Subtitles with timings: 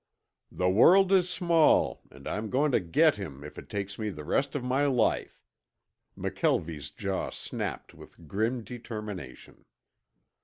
[0.51, 4.09] "The world is small, and I am going to get him if it takes me
[4.09, 5.43] the rest of my life."
[6.17, 9.63] McKelvie's jaw snapped with grim determination.